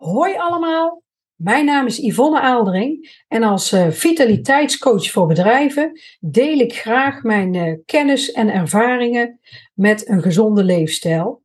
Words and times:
Hoi 0.00 0.36
allemaal, 0.36 1.02
mijn 1.34 1.64
naam 1.64 1.86
is 1.86 1.98
Yvonne 1.98 2.40
Aaldering 2.40 3.22
en 3.28 3.42
als 3.42 3.72
uh, 3.72 3.90
vitaliteitscoach 3.90 5.10
voor 5.10 5.26
bedrijven 5.26 6.00
deel 6.20 6.58
ik 6.58 6.74
graag 6.74 7.22
mijn 7.22 7.54
uh, 7.54 7.78
kennis 7.84 8.32
en 8.32 8.52
ervaringen 8.52 9.40
met 9.74 10.08
een 10.08 10.22
gezonde 10.22 10.64
leefstijl. 10.64 11.42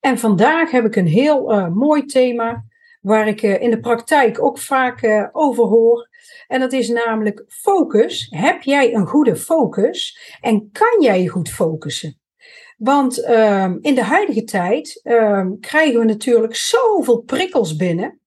En 0.00 0.18
vandaag 0.18 0.70
heb 0.70 0.84
ik 0.84 0.96
een 0.96 1.06
heel 1.06 1.52
uh, 1.52 1.68
mooi 1.68 2.04
thema 2.04 2.64
waar 3.00 3.28
ik 3.28 3.42
in 3.42 3.70
de 3.70 3.80
praktijk 3.80 4.42
ook 4.42 4.58
vaak 4.58 5.28
over 5.32 5.64
hoor. 5.64 6.08
En 6.46 6.60
dat 6.60 6.72
is 6.72 6.88
namelijk 6.88 7.44
focus. 7.48 8.26
Heb 8.30 8.62
jij 8.62 8.94
een 8.94 9.06
goede 9.06 9.36
focus 9.36 10.18
en 10.40 10.70
kan 10.72 11.00
jij 11.00 11.26
goed 11.26 11.48
focussen? 11.48 12.20
Want 12.76 13.28
um, 13.28 13.78
in 13.80 13.94
de 13.94 14.02
huidige 14.02 14.44
tijd 14.44 15.00
um, 15.04 15.60
krijgen 15.60 15.98
we 15.98 16.04
natuurlijk 16.04 16.56
zoveel 16.56 17.20
prikkels 17.20 17.76
binnen. 17.76 18.20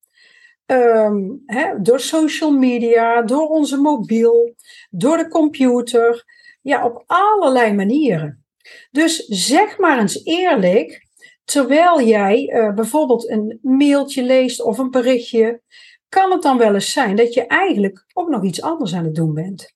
Um, 0.65 1.43
door 1.81 1.99
social 1.99 2.51
media, 2.51 3.21
door 3.21 3.47
onze 3.47 3.77
mobiel, 3.77 4.55
door 4.89 5.17
de 5.17 5.27
computer. 5.27 6.25
Ja, 6.61 6.85
op 6.85 7.03
allerlei 7.07 7.73
manieren. 7.73 8.43
Dus 8.91 9.25
zeg 9.27 9.77
maar 9.77 9.99
eens 9.99 10.23
eerlijk, 10.23 11.07
terwijl 11.43 12.01
jij 12.01 12.49
uh, 12.53 12.73
bijvoorbeeld 12.73 13.29
een 13.29 13.59
mailtje 13.61 14.23
leest 14.23 14.61
of 14.61 14.77
een 14.77 14.91
berichtje, 14.91 15.61
kan 16.09 16.31
het 16.31 16.41
dan 16.41 16.57
wel 16.57 16.73
eens 16.73 16.91
zijn 16.91 17.15
dat 17.15 17.33
je 17.33 17.47
eigenlijk 17.47 18.05
ook 18.13 18.29
nog 18.29 18.43
iets 18.43 18.61
anders 18.61 18.93
aan 18.93 19.03
het 19.05 19.15
doen 19.15 19.33
bent. 19.33 19.73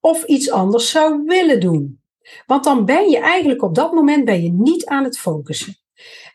Of 0.00 0.24
iets 0.24 0.50
anders 0.50 0.90
zou 0.90 1.22
willen 1.24 1.60
doen. 1.60 2.00
Want 2.46 2.64
dan 2.64 2.84
ben 2.84 3.10
je 3.10 3.18
eigenlijk 3.18 3.62
op 3.62 3.74
dat 3.74 3.92
moment 3.92 4.24
ben 4.24 4.42
je 4.42 4.52
niet 4.52 4.86
aan 4.86 5.04
het 5.04 5.18
focussen. 5.18 5.76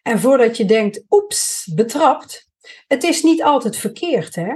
En 0.04 0.20
voordat 0.20 0.58
je 0.58 0.66
denkt, 0.66 1.04
oeps, 1.10 1.72
betrapt, 1.76 2.50
het 2.88 3.04
is 3.04 3.24
niet 3.24 3.44
altijd 3.44 3.78
verkeerd. 3.78 4.36
Hè? 4.36 4.50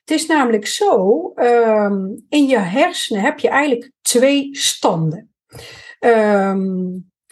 Het 0.00 0.10
is 0.10 0.26
namelijk 0.26 0.66
zo, 0.66 1.32
um, 1.34 2.24
in 2.28 2.46
je 2.46 2.58
hersenen 2.58 3.22
heb 3.22 3.38
je 3.38 3.48
eigenlijk 3.48 3.92
twee 4.02 4.48
standen. 4.56 5.34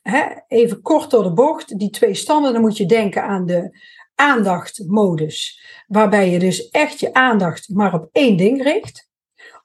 Hè, 0.03 0.25
even 0.49 0.83
kort 0.83 1.11
door 1.11 1.23
de 1.23 1.33
bocht, 1.33 1.79
die 1.79 1.91
twee 1.91 2.15
standen, 2.15 2.53
dan 2.53 2.61
moet 2.61 2.77
je 2.77 2.87
denken 2.87 3.23
aan 3.23 3.47
de 3.47 3.79
aandachtmodus, 4.15 5.63
waarbij 5.87 6.31
je 6.31 6.39
dus 6.39 6.69
echt 6.69 7.01
je 7.01 7.15
aandacht 7.15 7.69
maar 7.69 7.95
op 7.95 8.09
één 8.13 8.37
ding 8.37 8.63
richt. 8.63 9.11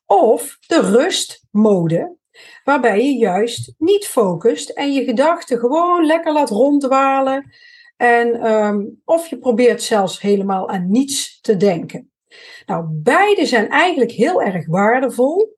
Of 0.05 0.57
de 0.59 0.81
rustmode, 0.81 2.15
waarbij 2.63 3.05
je 3.05 3.17
juist 3.17 3.73
niet 3.77 4.05
focust 4.05 4.69
en 4.69 4.93
je 4.93 5.03
gedachten 5.03 5.59
gewoon 5.59 6.05
lekker 6.05 6.33
laat 6.33 6.49
ronddwalen. 6.49 7.51
En, 7.97 8.51
um, 8.53 9.01
of 9.05 9.27
je 9.27 9.37
probeert 9.37 9.81
zelfs 9.83 10.21
helemaal 10.21 10.69
aan 10.69 10.91
niets 10.91 11.41
te 11.41 11.57
denken. 11.57 12.11
Nou, 12.65 12.85
beide 12.89 13.45
zijn 13.45 13.69
eigenlijk 13.69 14.11
heel 14.11 14.41
erg 14.41 14.67
waardevol. 14.67 15.55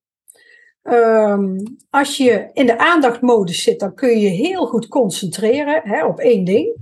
Um, 0.83 1.77
als 1.89 2.17
je 2.17 2.49
in 2.53 2.65
de 2.65 2.77
aandachtmodus 2.77 3.63
zit, 3.63 3.79
dan 3.79 3.93
kun 3.93 4.09
je 4.09 4.19
je 4.19 4.29
heel 4.29 4.65
goed 4.65 4.87
concentreren 4.87 5.81
hè, 5.83 6.05
op 6.05 6.19
één 6.19 6.43
ding. 6.43 6.75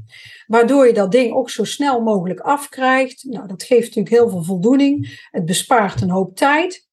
Waardoor 0.48 0.88
je 0.88 0.94
dat 0.94 1.12
ding 1.12 1.34
ook 1.34 1.50
zo 1.50 1.64
snel 1.64 2.02
mogelijk 2.02 2.40
afkrijgt. 2.40 3.24
Nou, 3.24 3.48
dat 3.48 3.64
geeft 3.64 3.96
natuurlijk 3.96 4.16
heel 4.16 4.30
veel 4.30 4.44
voldoening. 4.44 5.28
Het 5.32 5.46
bespaart 5.46 6.02
een 6.02 6.10
hoop 6.10 6.36
tijd. 6.36 6.87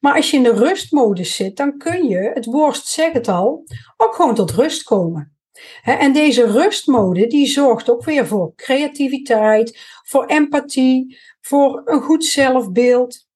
Maar 0.00 0.14
als 0.14 0.30
je 0.30 0.36
in 0.36 0.42
de 0.42 0.52
rustmodus 0.52 1.36
zit, 1.36 1.56
dan 1.56 1.78
kun 1.78 2.08
je, 2.08 2.30
het 2.34 2.44
woord 2.44 2.76
zegt 2.76 3.14
het 3.14 3.28
al, 3.28 3.64
ook 3.96 4.14
gewoon 4.14 4.34
tot 4.34 4.50
rust 4.50 4.82
komen. 4.82 5.36
En 5.82 6.12
deze 6.12 6.46
rustmode 6.46 7.26
die 7.26 7.46
zorgt 7.46 7.90
ook 7.90 8.04
weer 8.04 8.26
voor 8.26 8.52
creativiteit, 8.54 9.78
voor 10.02 10.26
empathie, 10.26 11.18
voor 11.40 11.82
een 11.84 12.00
goed 12.00 12.24
zelfbeeld. 12.24 13.26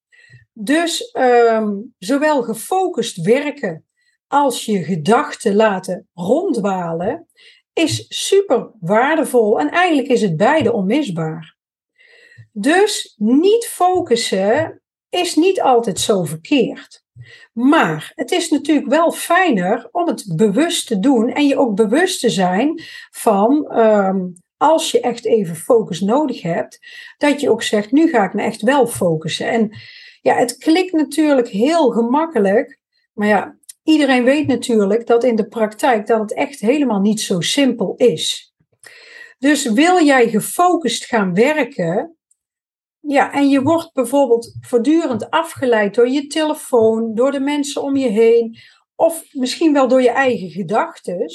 Dus 0.52 1.16
um, 1.18 1.94
zowel 1.98 2.42
gefocust 2.42 3.16
werken 3.16 3.86
als 4.26 4.64
je 4.64 4.84
gedachten 4.84 5.54
laten 5.54 6.08
ronddwalen 6.12 7.28
is 7.72 8.06
super 8.08 8.70
waardevol 8.80 9.60
en 9.60 9.70
eigenlijk 9.70 10.08
is 10.08 10.22
het 10.22 10.36
beide 10.36 10.72
onmisbaar. 10.72 11.56
Dus 12.52 13.14
niet 13.16 13.66
focussen 13.66 14.82
is 15.08 15.34
niet 15.34 15.60
altijd 15.60 16.00
zo 16.00 16.24
verkeerd. 16.24 17.02
Maar 17.52 18.12
het 18.14 18.30
is 18.30 18.50
natuurlijk 18.50 18.88
wel 18.88 19.12
fijner 19.12 19.88
om 19.92 20.06
het 20.06 20.32
bewust 20.36 20.86
te 20.86 20.98
doen 20.98 21.32
en 21.32 21.46
je 21.46 21.58
ook 21.58 21.74
bewust 21.74 22.20
te 22.20 22.30
zijn 22.30 22.82
van 23.10 23.78
um, 23.78 24.32
als 24.56 24.90
je 24.90 25.00
echt 25.00 25.24
even 25.24 25.56
focus 25.56 26.00
nodig 26.00 26.42
hebt, 26.42 26.78
dat 27.16 27.40
je 27.40 27.50
ook 27.50 27.62
zegt, 27.62 27.92
nu 27.92 28.08
ga 28.08 28.24
ik 28.24 28.34
me 28.34 28.42
echt 28.42 28.62
wel 28.62 28.86
focussen. 28.86 29.48
En 29.48 29.76
ja, 30.20 30.34
het 30.34 30.56
klikt 30.56 30.92
natuurlijk 30.92 31.48
heel 31.48 31.90
gemakkelijk, 31.90 32.78
maar 33.12 33.28
ja, 33.28 33.58
iedereen 33.82 34.24
weet 34.24 34.46
natuurlijk 34.46 35.06
dat 35.06 35.24
in 35.24 35.36
de 35.36 35.48
praktijk 35.48 36.06
dat 36.06 36.20
het 36.20 36.34
echt 36.34 36.60
helemaal 36.60 37.00
niet 37.00 37.20
zo 37.20 37.40
simpel 37.40 37.94
is. 37.96 38.54
Dus 39.38 39.64
wil 39.64 40.04
jij 40.04 40.28
gefocust 40.28 41.04
gaan 41.04 41.34
werken, 41.34 42.17
ja, 43.00 43.32
en 43.32 43.48
je 43.48 43.62
wordt 43.62 43.92
bijvoorbeeld 43.92 44.56
voortdurend 44.60 45.30
afgeleid 45.30 45.94
door 45.94 46.08
je 46.08 46.26
telefoon, 46.26 47.14
door 47.14 47.30
de 47.30 47.40
mensen 47.40 47.82
om 47.82 47.96
je 47.96 48.08
heen, 48.08 48.58
of 48.94 49.24
misschien 49.32 49.72
wel 49.72 49.88
door 49.88 50.02
je 50.02 50.10
eigen 50.10 50.50
gedachten. 50.50 51.26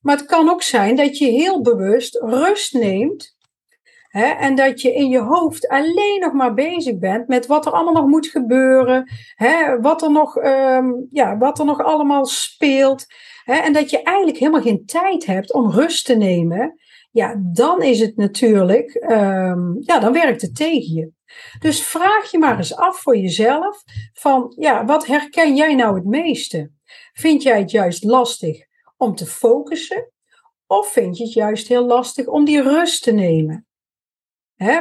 Maar 0.00 0.16
het 0.16 0.26
kan 0.26 0.48
ook 0.48 0.62
zijn 0.62 0.96
dat 0.96 1.18
je 1.18 1.26
heel 1.26 1.62
bewust 1.62 2.14
rust 2.14 2.72
neemt 2.72 3.36
hè, 4.08 4.26
en 4.26 4.54
dat 4.54 4.80
je 4.80 4.94
in 4.94 5.08
je 5.08 5.18
hoofd 5.18 5.68
alleen 5.68 6.20
nog 6.20 6.32
maar 6.32 6.54
bezig 6.54 6.98
bent 6.98 7.28
met 7.28 7.46
wat 7.46 7.66
er 7.66 7.72
allemaal 7.72 7.92
nog 8.02 8.06
moet 8.06 8.26
gebeuren, 8.26 9.10
hè, 9.34 9.80
wat, 9.80 10.02
er 10.02 10.10
nog, 10.10 10.36
um, 10.36 11.06
ja, 11.10 11.38
wat 11.38 11.58
er 11.58 11.64
nog 11.64 11.82
allemaal 11.82 12.24
speelt. 12.26 13.06
Hè, 13.44 13.54
en 13.54 13.72
dat 13.72 13.90
je 13.90 14.02
eigenlijk 14.02 14.38
helemaal 14.38 14.62
geen 14.62 14.86
tijd 14.86 15.26
hebt 15.26 15.52
om 15.52 15.70
rust 15.70 16.04
te 16.04 16.16
nemen 16.16 16.80
ja, 17.18 17.40
dan 17.52 17.82
is 17.82 18.00
het 18.00 18.16
natuurlijk, 18.16 18.94
um, 18.94 19.76
ja, 19.80 19.98
dan 19.98 20.12
werkt 20.12 20.42
het 20.42 20.56
tegen 20.56 20.94
je. 20.94 21.12
Dus 21.58 21.86
vraag 21.86 22.30
je 22.30 22.38
maar 22.38 22.56
eens 22.56 22.76
af 22.76 23.00
voor 23.00 23.16
jezelf 23.16 23.82
van, 24.12 24.54
ja, 24.56 24.84
wat 24.84 25.06
herken 25.06 25.56
jij 25.56 25.74
nou 25.74 25.94
het 25.94 26.04
meeste? 26.04 26.70
Vind 27.12 27.42
jij 27.42 27.58
het 27.58 27.70
juist 27.70 28.04
lastig 28.04 28.66
om 28.96 29.14
te 29.14 29.26
focussen? 29.26 30.12
Of 30.66 30.92
vind 30.92 31.16
je 31.16 31.24
het 31.24 31.32
juist 31.32 31.68
heel 31.68 31.86
lastig 31.86 32.26
om 32.26 32.44
die 32.44 32.62
rust 32.62 33.02
te 33.02 33.12
nemen? 33.12 33.66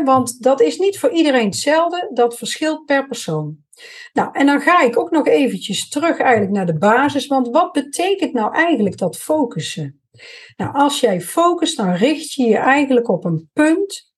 Want 0.03 0.43
dat 0.43 0.61
is 0.61 0.77
niet 0.77 0.99
voor 0.99 1.11
iedereen 1.11 1.45
hetzelfde, 1.45 2.09
dat 2.13 2.37
verschilt 2.37 2.85
per 2.85 3.07
persoon. 3.07 3.57
Nou, 4.13 4.29
en 4.31 4.45
dan 4.45 4.61
ga 4.61 4.81
ik 4.81 4.99
ook 4.99 5.11
nog 5.11 5.27
eventjes 5.27 5.89
terug 5.89 6.19
eigenlijk 6.19 6.51
naar 6.51 6.65
de 6.65 6.77
basis, 6.77 7.27
want 7.27 7.49
wat 7.49 7.71
betekent 7.71 8.33
nou 8.33 8.53
eigenlijk 8.53 8.97
dat 8.97 9.17
focussen? 9.17 10.01
Nou, 10.55 10.73
als 10.73 10.99
jij 10.99 11.21
focust, 11.21 11.77
dan 11.77 11.93
richt 11.93 12.33
je 12.33 12.43
je 12.43 12.57
eigenlijk 12.57 13.09
op 13.09 13.25
een 13.25 13.49
punt 13.53 14.15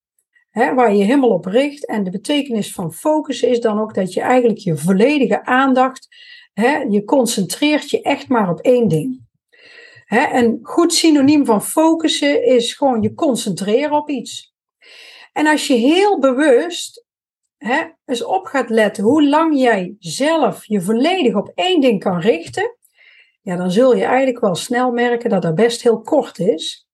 hè, 0.49 0.73
waar 0.73 0.95
je 0.95 1.03
helemaal 1.03 1.29
op 1.29 1.45
richt. 1.45 1.85
En 1.85 2.03
de 2.03 2.09
betekenis 2.09 2.73
van 2.73 2.93
focussen 2.93 3.49
is 3.49 3.59
dan 3.59 3.79
ook 3.79 3.93
dat 3.93 4.13
je 4.13 4.21
eigenlijk 4.21 4.59
je 4.59 4.77
volledige 4.77 5.45
aandacht, 5.45 6.07
hè, 6.53 6.77
je 6.77 7.03
concentreert 7.03 7.89
je 7.89 8.01
echt 8.01 8.27
maar 8.27 8.49
op 8.49 8.59
één 8.59 8.87
ding. 8.87 9.27
Hè, 10.05 10.37
een 10.37 10.59
goed 10.61 10.93
synoniem 10.93 11.45
van 11.45 11.63
focussen 11.63 12.45
is 12.45 12.73
gewoon 12.73 13.01
je 13.01 13.13
concentreren 13.13 13.91
op 13.97 14.09
iets. 14.09 14.53
En 15.33 15.47
als 15.47 15.67
je 15.67 15.73
heel 15.73 16.19
bewust 16.19 17.05
hè, 17.57 17.83
eens 18.05 18.23
op 18.23 18.45
gaat 18.45 18.69
letten 18.69 19.03
hoe 19.03 19.27
lang 19.27 19.59
jij 19.59 19.95
zelf 19.99 20.65
je 20.65 20.81
volledig 20.81 21.35
op 21.35 21.51
één 21.55 21.81
ding 21.81 21.99
kan 21.99 22.19
richten, 22.19 22.77
ja, 23.41 23.55
dan 23.55 23.71
zul 23.71 23.95
je 23.95 24.03
eigenlijk 24.03 24.39
wel 24.39 24.55
snel 24.55 24.91
merken 24.91 25.29
dat 25.29 25.41
dat 25.41 25.55
best 25.55 25.81
heel 25.81 26.01
kort 26.01 26.39
is. 26.39 26.87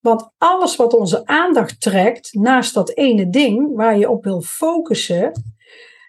Want 0.00 0.30
alles 0.38 0.76
wat 0.76 0.94
onze 0.94 1.26
aandacht 1.26 1.80
trekt, 1.80 2.34
naast 2.34 2.74
dat 2.74 2.96
ene 2.96 3.28
ding 3.30 3.76
waar 3.76 3.98
je 3.98 4.10
op 4.10 4.24
wil 4.24 4.40
focussen, 4.40 5.32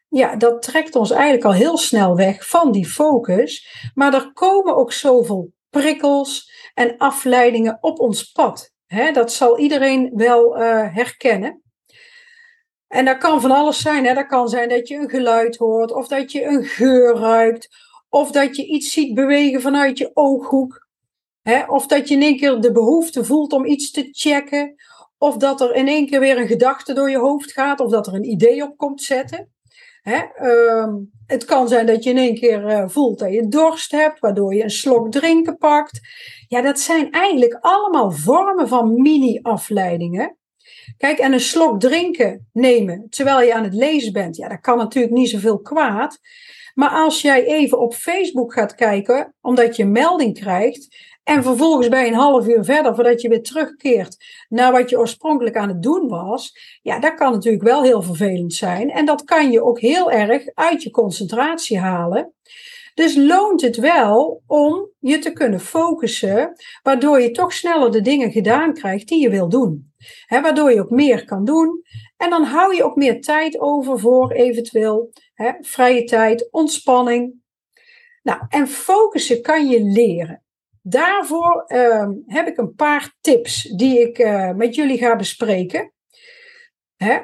ja, 0.09 0.35
dat 0.35 0.62
trekt 0.62 0.95
ons 0.95 1.12
eigenlijk 1.12 1.44
al 1.44 1.53
heel 1.53 1.77
snel 1.77 2.15
weg 2.15 2.47
van 2.47 2.71
die 2.71 2.88
focus. 2.88 3.68
Maar 3.94 4.13
er 4.13 4.31
komen 4.33 4.75
ook 4.75 4.91
zoveel 4.91 5.51
prikkels 5.69 6.51
en 6.73 6.97
afleidingen 6.97 7.77
op 7.81 8.00
ons 8.00 8.31
pad. 8.31 8.71
dat 9.13 9.31
zal 9.31 9.59
iedereen 9.59 10.12
wel 10.13 10.62
uh, 10.62 10.95
herkennen. 10.95 11.62
En 12.88 13.06
dat 13.06 13.18
kan 13.18 13.41
van 13.41 13.51
alles 13.51 13.81
zijn. 13.81 14.06
Hè? 14.06 14.13
Dat 14.13 14.27
kan 14.27 14.50
zijn 14.50 14.69
dat 14.69 14.88
je 14.88 14.95
een 14.95 15.09
geluid 15.09 15.57
hoort, 15.57 15.91
of 15.91 16.07
dat 16.07 16.31
je 16.31 16.44
een 16.44 16.63
geur 16.63 17.15
ruikt, 17.15 17.68
of 18.09 18.31
dat 18.31 18.56
je 18.56 18.65
iets 18.65 18.92
ziet 18.92 19.13
bewegen 19.13 19.62
vanuit 19.62 19.98
je 19.98 20.12
ooghoek. 20.13 20.88
Hè? 21.42 21.65
Of 21.65 21.88
dat 21.88 22.07
je 22.07 22.15
in 22.15 22.21
één 22.21 22.38
keer 22.38 22.62
de 22.62 22.71
behoefte 22.71 23.25
voelt 23.25 23.54
om 23.54 23.65
iets 23.65 23.92
te 23.92 24.07
checken. 24.12 24.75
Of 25.18 25.38
dat 25.38 25.62
er 25.62 25.75
in 25.75 25.88
één 25.88 26.07
keer 26.07 26.19
weer 26.19 26.38
een 26.38 26.48
gedachte 26.48 26.94
door 26.94 27.09
je 27.09 27.18
hoofd 27.18 27.51
gaat. 27.51 27.80
Of 27.80 27.92
dat 27.92 28.07
er 28.07 28.13
een 28.13 28.30
idee 28.30 28.63
op 28.63 28.77
komt 28.77 29.01
zetten. 29.01 29.51
Hè? 30.01 30.21
Uh, 30.42 30.94
het 31.25 31.45
kan 31.45 31.68
zijn 31.68 31.86
dat 31.86 32.04
je 32.04 32.09
in 32.09 32.18
één 32.18 32.36
keer 32.36 32.63
uh, 32.63 32.83
voelt 32.88 33.19
dat 33.19 33.33
je 33.33 33.48
dorst 33.48 33.92
hebt. 33.92 34.19
Waardoor 34.19 34.54
je 34.54 34.63
een 34.63 34.69
slok 34.69 35.12
drinken 35.12 35.57
pakt. 35.57 36.00
Ja, 36.48 36.62
dat 36.62 36.80
zijn 36.80 37.12
eigenlijk 37.12 37.57
allemaal 37.62 38.12
vormen 38.12 38.68
van 38.68 39.01
mini-afleidingen. 39.01 40.38
Kijk, 40.98 41.18
en 41.18 41.33
een 41.33 41.39
slok 41.39 41.80
drinken 41.80 42.48
nemen 42.54 43.09
terwijl 43.09 43.42
je 43.42 43.54
aan 43.54 43.63
het 43.63 43.74
lezen 43.74 44.13
bent, 44.13 44.36
ja, 44.36 44.48
dat 44.48 44.59
kan 44.59 44.77
natuurlijk 44.77 45.13
niet 45.13 45.30
zoveel 45.30 45.59
kwaad. 45.59 46.19
Maar 46.77 46.89
als 46.89 47.21
jij 47.21 47.45
even 47.45 47.79
op 47.79 47.94
Facebook 47.94 48.53
gaat 48.53 48.75
kijken, 48.75 49.33
omdat 49.41 49.75
je 49.75 49.83
een 49.83 49.91
melding 49.91 50.39
krijgt, 50.39 50.88
en 51.24 51.44
vervolgens 51.44 51.89
bij 51.89 52.07
een 52.07 52.13
half 52.13 52.47
uur 52.47 52.63
verder, 52.63 52.95
voordat 52.95 53.21
je 53.21 53.29
weer 53.29 53.44
terugkeert 53.44 54.18
naar 54.50 54.71
wat 54.71 54.89
je 54.89 55.00
oorspronkelijk 55.00 55.56
aan 55.56 55.68
het 55.68 55.81
doen 55.81 56.07
was, 56.07 56.51
ja, 56.81 57.00
dat 57.00 57.13
kan 57.13 57.31
natuurlijk 57.31 57.63
wel 57.63 57.83
heel 57.83 58.01
vervelend 58.01 58.53
zijn. 58.53 58.89
En 58.89 59.06
dat 59.06 59.24
kan 59.24 59.51
je 59.51 59.63
ook 59.63 59.79
heel 59.79 60.12
erg 60.12 60.45
uit 60.53 60.83
je 60.83 60.89
concentratie 60.89 61.79
halen. 61.79 62.33
Dus 62.94 63.15
loont 63.15 63.62
het 63.62 63.77
wel 63.77 64.44
om 64.47 64.89
je 65.00 65.19
te 65.19 65.33
kunnen 65.33 65.59
focussen, 65.59 66.56
waardoor 66.83 67.21
je 67.21 67.31
toch 67.31 67.53
sneller 67.53 67.91
de 67.91 68.01
dingen 68.01 68.31
gedaan 68.31 68.73
krijgt 68.73 69.07
die 69.07 69.21
je 69.21 69.30
wil 69.30 69.50
doen. 69.50 69.94
Waardoor 70.27 70.71
je 70.71 70.81
ook 70.81 70.89
meer 70.89 71.25
kan 71.25 71.45
doen. 71.45 71.81
En 72.18 72.30
dan 72.30 72.44
hou 72.44 72.75
je 72.75 72.84
ook 72.84 72.96
meer 72.96 73.22
tijd 73.22 73.60
over 73.60 74.00
voor 74.00 74.31
eventueel 74.31 75.12
he, 75.34 75.52
vrije 75.62 76.04
tijd, 76.04 76.48
ontspanning. 76.52 77.34
Nou, 78.24 78.42
en 78.50 78.68
focussen 78.68 79.42
kan 79.42 79.68
je 79.68 79.84
leren. 79.84 80.44
Daarvoor 80.81 81.66
uh, 81.68 82.10
heb 82.25 82.48
ik 82.48 82.58
een 82.58 82.75
paar 82.75 83.16
tips 83.22 83.62
die 83.64 84.00
ik 84.00 84.19
uh, 84.19 84.52
met 84.52 84.75
jullie 84.75 84.98
ga 84.98 85.16
bespreken. 85.16 85.94
Hè? 86.96 87.18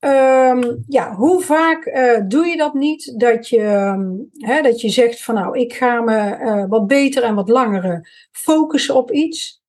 Um, 0.00 0.84
ja, 0.86 1.14
hoe 1.14 1.40
vaak 1.40 1.86
uh, 1.86 2.20
doe 2.28 2.46
je 2.46 2.56
dat 2.56 2.74
niet? 2.74 3.20
Dat 3.20 3.48
je, 3.48 3.62
um, 3.62 4.28
hè, 4.32 4.62
dat 4.62 4.80
je 4.80 4.88
zegt 4.88 5.22
van 5.22 5.34
nou, 5.34 5.58
ik 5.58 5.72
ga 5.72 6.00
me 6.00 6.38
uh, 6.38 6.64
wat 6.68 6.86
beter 6.86 7.22
en 7.22 7.34
wat 7.34 7.48
langere 7.48 8.08
focussen 8.30 8.94
op 8.94 9.10
iets. 9.10 9.64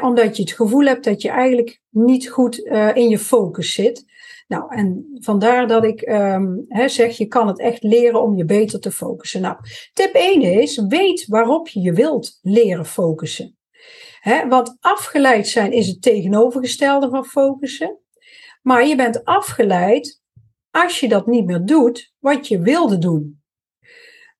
Omdat 0.00 0.36
je 0.36 0.42
het 0.42 0.52
gevoel 0.52 0.84
hebt 0.84 1.04
dat 1.04 1.22
je 1.22 1.28
eigenlijk 1.28 1.80
niet 1.90 2.28
goed 2.28 2.58
uh, 2.58 2.96
in 2.96 3.08
je 3.08 3.18
focus 3.18 3.72
zit. 3.72 4.04
Nou, 4.48 4.74
en 4.74 5.18
vandaar 5.20 5.66
dat 5.66 5.84
ik 5.84 6.08
um, 6.08 6.66
zeg, 6.86 7.16
je 7.16 7.26
kan 7.26 7.46
het 7.46 7.58
echt 7.58 7.82
leren 7.82 8.22
om 8.22 8.36
je 8.36 8.44
beter 8.44 8.80
te 8.80 8.90
focussen. 8.90 9.40
Nou, 9.40 9.56
tip 9.92 10.14
1 10.14 10.42
is, 10.42 10.84
weet 10.88 11.26
waarop 11.26 11.68
je 11.68 11.80
je 11.80 11.92
wilt 11.92 12.38
leren 12.42 12.86
focussen. 12.86 13.56
Want 14.48 14.76
afgeleid 14.80 15.48
zijn 15.48 15.72
is 15.72 15.86
het 15.86 16.02
tegenovergestelde 16.02 17.08
van 17.08 17.24
focussen. 17.24 17.98
Maar 18.62 18.86
je 18.86 18.96
bent 18.96 19.24
afgeleid 19.24 20.22
als 20.70 21.00
je 21.00 21.08
dat 21.08 21.26
niet 21.26 21.46
meer 21.46 21.64
doet 21.64 22.12
wat 22.18 22.48
je 22.48 22.60
wilde 22.60 22.98
doen. 22.98 23.42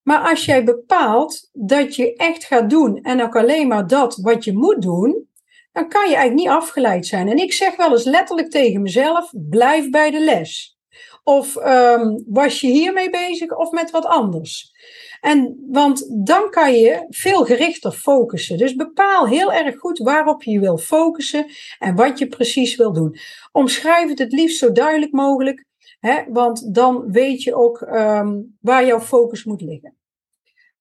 Maar 0.09 0.29
als 0.29 0.45
jij 0.45 0.65
bepaalt 0.65 1.49
dat 1.53 1.97
je 1.97 2.17
echt 2.17 2.45
gaat 2.45 2.71
doen 2.71 3.03
en 3.03 3.23
ook 3.23 3.37
alleen 3.37 3.69
maar 3.69 3.87
dat 3.87 4.17
wat 4.17 4.45
je 4.45 4.53
moet 4.53 4.83
doen, 4.83 5.29
dan 5.73 5.89
kan 5.89 6.09
je 6.09 6.17
eigenlijk 6.17 6.35
niet 6.35 6.63
afgeleid 6.63 7.07
zijn. 7.07 7.29
En 7.29 7.37
ik 7.37 7.53
zeg 7.53 7.77
wel 7.77 7.91
eens 7.91 8.05
letterlijk 8.05 8.51
tegen 8.51 8.83
mezelf: 8.83 9.33
blijf 9.33 9.91
bij 9.91 10.11
de 10.11 10.21
les. 10.21 10.79
Of 11.25 11.57
um, 11.57 12.25
was 12.27 12.61
je 12.61 12.67
hiermee 12.67 13.11
bezig 13.11 13.57
of 13.57 13.71
met 13.71 13.91
wat 13.91 14.07
anders? 14.07 14.73
En, 15.21 15.65
want 15.71 16.27
dan 16.27 16.51
kan 16.51 16.75
je 16.75 17.07
veel 17.09 17.45
gerichter 17.45 17.93
focussen. 17.93 18.59
Dus 18.59 18.75
bepaal 18.75 19.27
heel 19.27 19.53
erg 19.53 19.79
goed 19.79 19.99
waarop 19.99 20.43
je 20.43 20.61
wil 20.61 20.79
focussen 20.79 21.47
en 21.79 21.95
wat 21.95 22.19
je 22.19 22.27
precies 22.27 22.77
wil 22.77 22.93
doen. 22.93 23.17
Omschrijf 23.53 24.09
het 24.09 24.19
het 24.19 24.33
liefst 24.33 24.59
zo 24.59 24.73
duidelijk 24.73 25.13
mogelijk, 25.13 25.65
hè, 26.01 26.23
want 26.29 26.75
dan 26.75 27.13
weet 27.13 27.43
je 27.43 27.55
ook 27.55 27.81
um, 27.81 28.57
waar 28.61 28.87
jouw 28.87 29.01
focus 29.01 29.45
moet 29.45 29.61
liggen. 29.61 29.98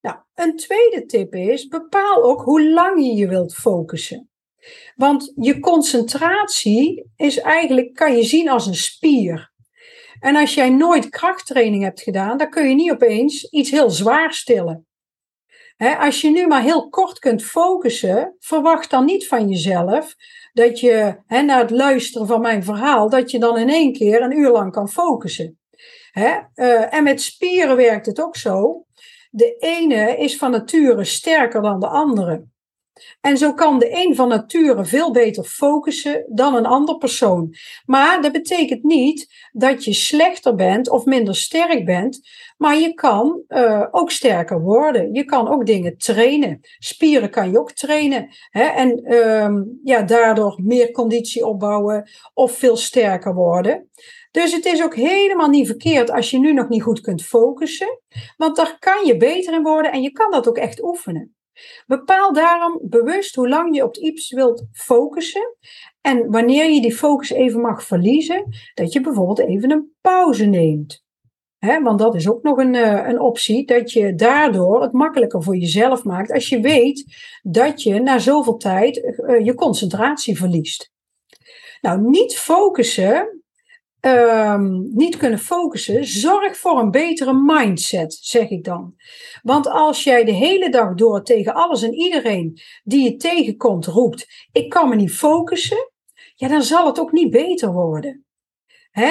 Nou, 0.01 0.17
een 0.35 0.55
tweede 0.55 1.05
tip 1.05 1.35
is: 1.35 1.67
bepaal 1.67 2.23
ook 2.23 2.41
hoe 2.41 2.69
lang 2.69 3.05
je 3.05 3.13
je 3.13 3.27
wilt 3.27 3.55
focussen. 3.55 4.29
Want 4.95 5.31
je 5.35 5.59
concentratie 5.59 7.11
is 7.15 7.39
eigenlijk, 7.39 7.94
kan 7.94 8.15
je 8.15 8.23
zien 8.23 8.49
als 8.49 8.65
een 8.65 8.75
spier. 8.75 9.51
En 10.19 10.35
als 10.35 10.53
jij 10.53 10.69
nooit 10.69 11.09
krachttraining 11.09 11.83
hebt 11.83 12.01
gedaan, 12.01 12.38
dan 12.38 12.49
kun 12.49 12.69
je 12.69 12.75
niet 12.75 12.91
opeens 12.91 13.49
iets 13.49 13.71
heel 13.71 13.89
zwaar 13.89 14.33
stillen. 14.33 14.85
als 15.77 16.21
je 16.21 16.29
nu 16.29 16.47
maar 16.47 16.61
heel 16.61 16.89
kort 16.89 17.19
kunt 17.19 17.43
focussen, 17.43 18.35
verwacht 18.39 18.89
dan 18.89 19.05
niet 19.05 19.27
van 19.27 19.50
jezelf 19.50 20.15
dat 20.53 20.79
je 20.79 21.17
na 21.27 21.57
het 21.57 21.69
luisteren 21.69 22.27
van 22.27 22.41
mijn 22.41 22.63
verhaal, 22.63 23.09
dat 23.09 23.31
je 23.31 23.39
dan 23.39 23.57
in 23.57 23.69
één 23.69 23.93
keer 23.93 24.21
een 24.21 24.38
uur 24.38 24.51
lang 24.51 24.71
kan 24.71 24.89
focussen. 24.89 25.59
Uh, 26.13 26.93
en 26.93 27.03
met 27.03 27.21
spieren 27.21 27.75
werkt 27.75 28.05
het 28.05 28.21
ook 28.21 28.35
zo. 28.35 28.85
De 29.38 29.56
ene 29.60 30.18
is 30.18 30.38
van 30.38 30.51
nature 30.51 31.04
sterker 31.04 31.62
dan 31.62 31.80
de 31.80 31.88
andere. 31.88 32.45
En 33.21 33.38
zo 33.38 33.53
kan 33.53 33.79
de 33.79 34.05
een 34.05 34.15
van 34.15 34.27
nature 34.27 34.85
veel 34.85 35.11
beter 35.11 35.44
focussen 35.44 36.25
dan 36.29 36.55
een 36.55 36.65
ander 36.65 36.97
persoon. 36.97 37.55
Maar 37.85 38.21
dat 38.21 38.31
betekent 38.31 38.83
niet 38.83 39.47
dat 39.51 39.83
je 39.83 39.94
slechter 39.94 40.55
bent 40.55 40.89
of 40.89 41.05
minder 41.05 41.35
sterk 41.35 41.85
bent. 41.85 42.19
Maar 42.57 42.77
je 42.77 42.94
kan 42.94 43.41
uh, 43.47 43.88
ook 43.91 44.11
sterker 44.11 44.61
worden. 44.61 45.13
Je 45.13 45.25
kan 45.25 45.47
ook 45.47 45.65
dingen 45.65 45.97
trainen. 45.97 46.59
Spieren 46.79 47.29
kan 47.29 47.51
je 47.51 47.59
ook 47.59 47.71
trainen. 47.71 48.27
Hè? 48.49 48.63
En 48.63 49.13
um, 49.13 49.79
ja, 49.83 50.01
daardoor 50.01 50.59
meer 50.63 50.91
conditie 50.91 51.45
opbouwen 51.45 52.09
of 52.33 52.51
veel 52.51 52.77
sterker 52.77 53.33
worden. 53.33 53.89
Dus 54.31 54.53
het 54.53 54.65
is 54.65 54.83
ook 54.83 54.95
helemaal 54.95 55.50
niet 55.50 55.67
verkeerd 55.67 56.11
als 56.11 56.29
je 56.29 56.39
nu 56.39 56.53
nog 56.53 56.69
niet 56.69 56.83
goed 56.83 57.01
kunt 57.01 57.23
focussen. 57.23 58.00
Want 58.38 58.55
daar 58.55 58.77
kan 58.79 59.05
je 59.05 59.17
beter 59.17 59.53
in 59.53 59.63
worden 59.63 59.91
en 59.91 60.01
je 60.01 60.11
kan 60.11 60.31
dat 60.31 60.47
ook 60.47 60.57
echt 60.57 60.83
oefenen. 60.83 61.37
Bepaal 61.86 62.33
daarom 62.33 62.80
bewust 62.81 63.36
hoe 63.36 63.50
lang 63.50 63.75
je 63.75 63.83
op 63.83 63.95
iets 63.95 64.31
wilt 64.31 64.68
focussen. 64.71 65.56
En 66.01 66.31
wanneer 66.31 66.69
je 66.69 66.81
die 66.81 66.95
focus 66.95 67.30
even 67.30 67.62
mag 67.62 67.83
verliezen, 67.83 68.56
dat 68.74 68.94
je 68.94 69.01
bijvoorbeeld 69.01 69.39
even 69.39 69.71
een 69.71 69.95
pauze 70.01 70.45
neemt. 70.45 71.06
Want 71.59 72.00
dat 72.00 72.15
is 72.15 72.30
ook 72.30 72.44
nog 72.44 72.57
een, 72.57 72.74
uh, 72.74 73.07
een 73.07 73.19
optie, 73.19 73.65
dat 73.65 73.92
je 73.92 74.15
daardoor 74.15 74.81
het 74.81 74.92
makkelijker 74.92 75.44
voor 75.44 75.56
jezelf 75.56 76.04
maakt 76.04 76.31
als 76.31 76.50
je 76.50 76.59
weet 76.59 77.06
dat 77.42 77.81
je 77.81 78.00
na 78.00 78.19
zoveel 78.19 78.57
tijd 78.57 78.98
uh, 78.98 79.45
je 79.45 79.53
concentratie 79.53 80.38
verliest. 80.38 80.92
Nou, 81.81 82.01
niet 82.01 82.38
focussen 82.38 83.42
um, 84.01 84.89
niet 84.94 85.17
kunnen 85.17 85.39
focussen, 85.39 86.05
zorg 86.05 86.57
voor 86.57 86.79
een 86.79 86.91
betere 86.91 87.33
mindset, 87.33 88.17
zeg 88.21 88.49
ik 88.49 88.63
dan. 88.63 88.95
Want 89.44 89.67
als 89.67 90.03
jij 90.03 90.23
de 90.23 90.31
hele 90.31 90.69
dag 90.69 90.94
door 90.94 91.23
tegen 91.23 91.53
alles 91.53 91.81
en 91.81 91.94
iedereen 91.94 92.59
die 92.83 93.03
je 93.03 93.15
tegenkomt 93.15 93.85
roept: 93.85 94.27
Ik 94.51 94.69
kan 94.69 94.89
me 94.89 94.95
niet 94.95 95.13
focussen, 95.13 95.91
ja, 96.35 96.47
dan 96.47 96.63
zal 96.63 96.85
het 96.85 96.99
ook 96.99 97.11
niet 97.11 97.31
beter 97.31 97.71
worden. 97.71 98.25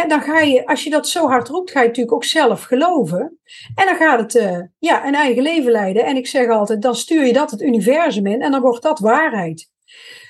Dan 0.08 0.20
ga 0.20 0.40
je, 0.40 0.66
als 0.66 0.84
je 0.84 0.90
dat 0.90 1.08
zo 1.08 1.26
hard 1.26 1.48
roept, 1.48 1.70
ga 1.70 1.80
je 1.80 1.86
natuurlijk 1.86 2.14
ook 2.14 2.24
zelf 2.24 2.62
geloven. 2.62 3.38
En 3.74 3.86
dan 3.86 3.96
gaat 3.96 4.18
het 4.20 4.34
uh, 4.34 4.60
ja, 4.78 5.06
een 5.06 5.14
eigen 5.14 5.42
leven 5.42 5.72
leiden. 5.72 6.04
En 6.04 6.16
ik 6.16 6.26
zeg 6.26 6.48
altijd, 6.48 6.82
dan 6.82 6.96
stuur 6.96 7.26
je 7.26 7.32
dat 7.32 7.50
het 7.50 7.60
universum 7.60 8.26
in 8.26 8.42
en 8.42 8.50
dan 8.50 8.60
wordt 8.60 8.82
dat 8.82 8.98
waarheid. 8.98 9.70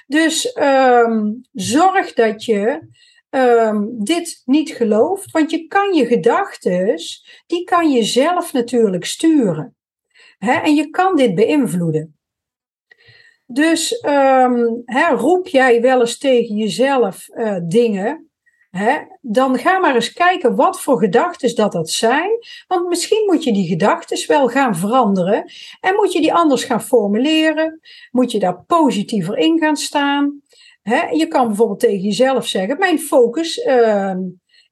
Dus 0.06 0.56
um, 0.56 1.40
zorg 1.52 2.12
dat 2.12 2.44
je 2.44 2.88
um, 3.30 4.04
dit 4.04 4.42
niet 4.44 4.70
gelooft. 4.70 5.30
Want 5.30 5.50
je 5.50 5.66
kan 5.66 5.94
je 5.94 6.06
gedachten, 6.06 7.00
die 7.46 7.64
kan 7.64 7.90
je 7.90 8.02
zelf 8.02 8.52
natuurlijk 8.52 9.04
sturen. 9.04 9.76
Hè? 10.38 10.52
En 10.52 10.74
je 10.74 10.90
kan 10.90 11.16
dit 11.16 11.34
beïnvloeden. 11.34 12.16
Dus 13.46 14.04
um, 14.06 14.82
hè, 14.84 15.14
roep 15.14 15.46
jij 15.46 15.80
wel 15.80 16.00
eens 16.00 16.18
tegen 16.18 16.56
jezelf 16.56 17.28
uh, 17.28 17.56
dingen, 17.62 18.30
hè, 18.70 18.98
dan 19.20 19.58
ga 19.58 19.78
maar 19.78 19.94
eens 19.94 20.12
kijken 20.12 20.56
wat 20.56 20.80
voor 20.80 20.98
gedachten 20.98 21.54
dat 21.54 21.72
dat 21.72 21.90
zijn. 21.90 22.30
Want 22.66 22.88
misschien 22.88 23.24
moet 23.26 23.44
je 23.44 23.52
die 23.52 23.68
gedachten 23.68 24.26
wel 24.26 24.48
gaan 24.48 24.76
veranderen 24.76 25.52
en 25.80 25.94
moet 25.94 26.12
je 26.12 26.20
die 26.20 26.34
anders 26.34 26.64
gaan 26.64 26.82
formuleren. 26.82 27.80
Moet 28.10 28.32
je 28.32 28.38
daar 28.38 28.64
positiever 28.66 29.36
in 29.38 29.58
gaan 29.58 29.76
staan 29.76 30.42
je 30.94 31.26
kan 31.28 31.46
bijvoorbeeld 31.46 31.80
tegen 31.80 32.00
jezelf 32.00 32.46
zeggen: 32.46 32.78
Mijn 32.78 32.98
focus 32.98 33.56
uh, 33.56 34.14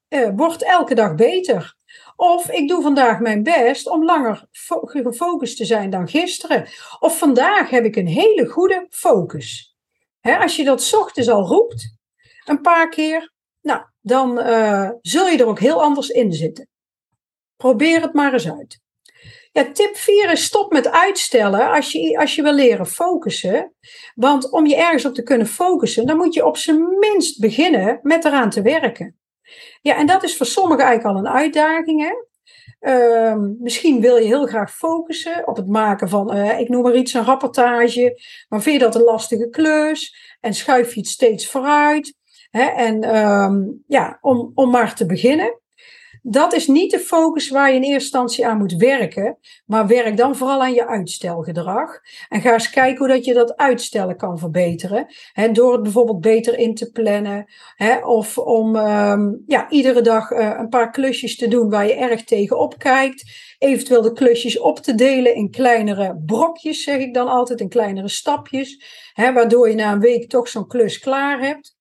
uh, 0.08 0.28
wordt 0.36 0.62
elke 0.62 0.94
dag 0.94 1.14
beter. 1.14 1.74
Of 2.16 2.50
ik 2.50 2.68
doe 2.68 2.82
vandaag 2.82 3.20
mijn 3.20 3.42
best 3.42 3.88
om 3.88 4.04
langer 4.04 4.46
gefocust 4.82 5.56
te 5.56 5.64
zijn 5.64 5.90
dan 5.90 6.08
gisteren. 6.08 6.68
Of 7.00 7.18
vandaag 7.18 7.70
heb 7.70 7.84
ik 7.84 7.96
een 7.96 8.06
hele 8.06 8.46
goede 8.46 8.86
focus. 8.90 9.76
als 10.20 10.56
je 10.56 10.64
dat 10.64 10.94
ochtends 10.94 11.28
al 11.28 11.46
roept, 11.46 11.96
een 12.44 12.60
paar 12.60 12.88
keer, 12.88 13.32
nou, 13.60 13.82
dan 14.00 14.38
uh, 14.38 14.90
zul 15.00 15.26
je 15.26 15.38
er 15.38 15.46
ook 15.46 15.60
heel 15.60 15.82
anders 15.82 16.08
in 16.08 16.32
zitten. 16.32 16.68
Probeer 17.56 18.00
het 18.00 18.12
maar 18.12 18.32
eens 18.32 18.50
uit. 18.50 18.83
Ja, 19.54 19.72
tip 19.72 19.96
4 19.96 20.30
is 20.30 20.44
stop 20.44 20.72
met 20.72 20.90
uitstellen 20.90 21.70
als 21.70 21.92
je, 21.92 22.18
als 22.18 22.34
je 22.34 22.42
wil 22.42 22.52
leren 22.52 22.86
focussen. 22.86 23.74
Want 24.14 24.50
om 24.50 24.66
je 24.66 24.76
ergens 24.76 25.04
op 25.04 25.14
te 25.14 25.22
kunnen 25.22 25.46
focussen, 25.46 26.06
dan 26.06 26.16
moet 26.16 26.34
je 26.34 26.46
op 26.46 26.56
zijn 26.56 26.98
minst 26.98 27.40
beginnen 27.40 27.98
met 28.02 28.24
eraan 28.24 28.50
te 28.50 28.62
werken. 28.62 29.18
Ja, 29.80 29.96
en 29.96 30.06
dat 30.06 30.22
is 30.22 30.36
voor 30.36 30.46
sommigen 30.46 30.84
eigenlijk 30.84 31.16
al 31.16 31.24
een 31.24 31.32
uitdaging. 31.32 32.02
Hè? 32.02 32.12
Uh, 32.80 33.36
misschien 33.58 34.00
wil 34.00 34.16
je 34.16 34.26
heel 34.26 34.46
graag 34.46 34.74
focussen 34.74 35.46
op 35.46 35.56
het 35.56 35.68
maken 35.68 36.08
van, 36.08 36.36
uh, 36.36 36.60
ik 36.60 36.68
noem 36.68 36.82
maar 36.82 36.94
iets, 36.94 37.14
een 37.14 37.24
rapportage. 37.24 38.20
Maar 38.48 38.62
vind 38.62 38.76
je 38.76 38.84
dat 38.84 38.94
een 38.94 39.02
lastige 39.02 39.48
klus? 39.48 40.16
En 40.40 40.54
schuif 40.54 40.94
je 40.94 41.00
het 41.00 41.08
steeds 41.08 41.46
vooruit? 41.46 42.14
Hè, 42.50 42.64
en 42.64 43.02
ehm, 43.02 43.62
ja, 43.86 44.18
om, 44.20 44.52
om 44.54 44.70
maar 44.70 44.94
te 44.94 45.06
beginnen. 45.06 45.58
Dat 46.26 46.52
is 46.52 46.66
niet 46.66 46.90
de 46.90 46.98
focus 46.98 47.48
waar 47.48 47.68
je 47.68 47.74
in 47.74 47.82
eerste 47.82 47.98
instantie 47.98 48.46
aan 48.46 48.58
moet 48.58 48.74
werken, 48.76 49.38
maar 49.66 49.86
werk 49.86 50.16
dan 50.16 50.36
vooral 50.36 50.62
aan 50.62 50.74
je 50.74 50.86
uitstelgedrag. 50.86 52.00
En 52.28 52.40
ga 52.40 52.52
eens 52.52 52.70
kijken 52.70 52.98
hoe 52.98 53.14
dat 53.14 53.24
je 53.24 53.34
dat 53.34 53.56
uitstellen 53.56 54.16
kan 54.16 54.38
verbeteren. 54.38 55.06
Door 55.52 55.72
het 55.72 55.82
bijvoorbeeld 55.82 56.20
beter 56.20 56.58
in 56.58 56.74
te 56.74 56.90
plannen, 56.90 57.46
of 58.02 58.38
om 58.38 58.76
ehm, 58.76 59.32
ja, 59.46 59.70
iedere 59.70 60.00
dag 60.00 60.30
uh, 60.30 60.54
een 60.58 60.68
paar 60.68 60.90
klusjes 60.90 61.36
te 61.36 61.48
doen 61.48 61.70
waar 61.70 61.86
je 61.86 61.94
erg 61.94 62.24
tegenop 62.24 62.78
kijkt. 62.78 63.24
Eventueel 63.58 64.02
de 64.02 64.12
klusjes 64.12 64.58
op 64.58 64.78
te 64.78 64.94
delen 64.94 65.34
in 65.34 65.50
kleinere 65.50 66.22
brokjes, 66.26 66.82
zeg 66.82 66.98
ik 66.98 67.14
dan 67.14 67.28
altijd, 67.28 67.60
in 67.60 67.68
kleinere 67.68 68.08
stapjes. 68.08 68.84
Waardoor 69.14 69.68
je 69.68 69.74
na 69.74 69.92
een 69.92 70.00
week 70.00 70.28
toch 70.28 70.48
zo'n 70.48 70.66
klus 70.66 70.98
klaar 70.98 71.40
hebt. 71.40 71.76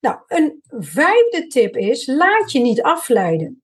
Nou, 0.00 0.16
een 0.26 0.62
vijfde 0.68 1.46
tip 1.46 1.76
is: 1.76 2.06
laat 2.06 2.52
je 2.52 2.60
niet 2.60 2.82
afleiden. 2.82 3.63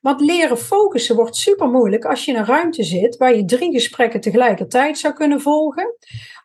Want 0.00 0.20
leren 0.20 0.58
focussen 0.58 1.16
wordt 1.16 1.36
super 1.36 1.68
moeilijk 1.68 2.04
als 2.04 2.24
je 2.24 2.32
in 2.32 2.38
een 2.38 2.44
ruimte 2.44 2.82
zit 2.82 3.16
waar 3.16 3.36
je 3.36 3.44
drie 3.44 3.72
gesprekken 3.72 4.20
tegelijkertijd 4.20 4.98
zou 4.98 5.14
kunnen 5.14 5.40
volgen. 5.40 5.96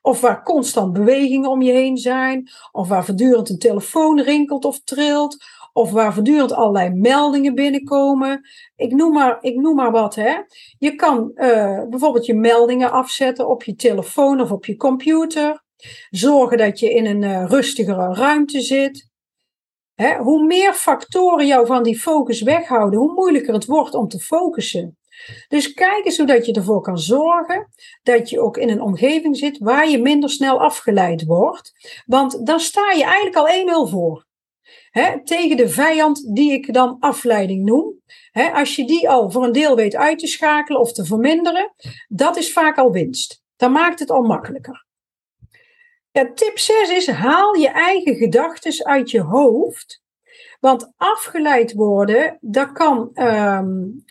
Of 0.02 0.22
waar 0.22 0.44
constant 0.44 0.94
bewegingen 0.94 1.50
om 1.50 1.62
je 1.62 1.72
heen 1.72 1.98
zijn. 1.98 2.50
Of 2.72 2.88
waar 2.88 3.06
voortdurend 3.06 3.50
een 3.50 3.58
telefoon 3.58 4.22
rinkelt 4.22 4.66
of 4.66 4.84
trilt. 4.84 5.44
Of 5.74 5.92
waar 5.92 6.14
voortdurend 6.14 6.52
allerlei 6.52 6.90
meldingen 6.90 7.56
binnenkomen. 7.56 8.42
Ik 8.76 8.92
noem 8.92 9.14
maar, 9.14 9.38
ik 9.42 9.56
noem 9.56 9.76
maar 9.76 9.92
wat. 9.92 10.16
Hè. 10.16 10.36
Je 10.78 10.96
kan 10.96 11.32
uh, 11.36 11.82
bijvoorbeeld 11.90 12.26
je 12.26 12.36
meldingen 12.36 12.92
afzetten 12.92 13.50
op 13.50 13.64
je 13.64 13.76
telefoon 13.76 14.42
of 14.42 14.52
op 14.52 14.66
je 14.66 14.76
computer. 14.76 15.64
Zorgen 16.10 16.58
dat 16.58 16.80
je 16.80 16.94
in 16.94 17.06
een 17.06 17.22
uh, 17.22 17.46
rustigere 17.48 18.14
ruimte 18.14 18.62
zit 18.62 19.12
hoe 20.20 20.46
meer 20.46 20.74
factoren 20.74 21.48
jou 21.48 21.66
van 21.66 21.84
die 21.84 22.00
focus 22.00 22.42
weghouden, 22.42 23.00
hoe 23.00 23.14
moeilijker 23.14 23.54
het 23.54 23.66
wordt 23.66 23.94
om 23.94 24.08
te 24.08 24.20
focussen. 24.20 24.98
Dus 25.48 25.74
kijk 25.74 26.06
eens 26.06 26.18
hoe 26.18 26.28
dat 26.28 26.46
je 26.46 26.54
ervoor 26.54 26.82
kan 26.82 26.98
zorgen 26.98 27.70
dat 28.04 28.30
je 28.30 28.42
ook 28.42 28.58
in 28.58 28.70
een 28.70 28.82
omgeving 28.82 29.38
zit 29.38 29.58
waar 29.58 29.90
je 29.90 30.02
minder 30.02 30.30
snel 30.30 30.62
afgeleid 30.62 31.26
wordt. 31.26 31.72
Want 32.06 32.46
dan 32.46 32.60
sta 32.60 32.92
je 32.92 33.04
eigenlijk 33.04 33.36
al 33.36 33.88
1-0 33.88 33.92
voor. 33.92 34.26
tegen 35.24 35.58
de 35.58 35.70
vijand 35.70 36.36
die 36.36 36.52
ik 36.52 36.74
dan 36.74 36.98
afleiding 37.00 37.66
noem. 37.66 38.02
als 38.54 38.76
je 38.76 38.86
die 38.86 39.10
al 39.10 39.32
voor 39.32 39.44
een 39.44 39.52
deel 39.52 39.76
weet 39.76 39.96
uit 39.96 40.20
te 40.20 40.28
schakelen 40.28 40.82
of 40.82 40.94
te 40.94 41.06
verminderen, 41.06 41.74
dat 42.08 42.38
is 42.38 42.54
vaak 42.54 42.78
al 42.78 42.92
winst. 42.92 43.42
Dan 43.56 43.72
maakt 43.72 44.00
het 44.00 44.10
al 44.10 44.22
makkelijker. 44.22 44.86
Ja, 46.14 46.32
tip 46.34 46.60
6 46.60 46.90
is: 46.90 47.08
haal 47.08 47.56
je 47.56 47.70
eigen 47.70 48.16
gedachten 48.16 48.86
uit 48.86 49.12
je 49.12 49.22
hoofd. 49.22 50.02
Want 50.60 50.92
afgeleid 50.98 51.74
worden, 51.74 52.38
dat 52.42 52.72
kan 52.72 53.12
um, 53.14 54.04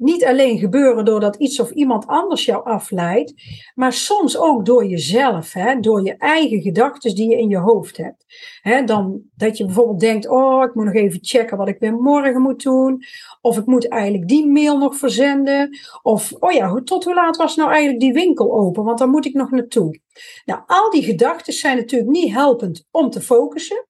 niet 0.00 0.24
alleen 0.24 0.58
gebeuren 0.58 1.04
doordat 1.04 1.36
iets 1.36 1.60
of 1.60 1.70
iemand 1.70 2.06
anders 2.06 2.44
jou 2.44 2.64
afleidt, 2.64 3.34
maar 3.74 3.92
soms 3.92 4.38
ook 4.38 4.64
door 4.64 4.84
jezelf, 4.84 5.52
hè, 5.52 5.80
door 5.80 6.04
je 6.04 6.16
eigen 6.16 6.60
gedachten 6.60 7.14
die 7.14 7.28
je 7.28 7.38
in 7.38 7.48
je 7.48 7.58
hoofd 7.58 7.96
hebt. 7.96 8.24
Hè, 8.60 8.84
dan 8.84 9.22
dat 9.34 9.56
je 9.56 9.64
bijvoorbeeld 9.64 10.00
denkt, 10.00 10.28
oh, 10.28 10.64
ik 10.64 10.74
moet 10.74 10.84
nog 10.84 10.94
even 10.94 11.18
checken 11.22 11.56
wat 11.56 11.68
ik 11.68 11.78
weer 11.78 11.94
morgen 11.94 12.42
moet 12.42 12.62
doen. 12.62 13.02
Of 13.40 13.58
ik 13.58 13.66
moet 13.66 13.88
eigenlijk 13.88 14.28
die 14.28 14.46
mail 14.46 14.78
nog 14.78 14.96
verzenden. 14.96 15.78
Of, 16.02 16.32
oh 16.32 16.52
ja, 16.52 16.80
tot 16.84 17.04
hoe 17.04 17.14
laat 17.14 17.36
was 17.36 17.56
nou 17.56 17.70
eigenlijk 17.70 18.00
die 18.00 18.12
winkel 18.12 18.52
open? 18.52 18.84
Want 18.84 18.98
dan 18.98 19.10
moet 19.10 19.26
ik 19.26 19.34
nog 19.34 19.50
naartoe. 19.50 20.00
Nou, 20.44 20.60
al 20.66 20.90
die 20.90 21.02
gedachten 21.02 21.52
zijn 21.52 21.76
natuurlijk 21.76 22.10
niet 22.10 22.32
helpend 22.32 22.86
om 22.90 23.10
te 23.10 23.20
focussen 23.20 23.88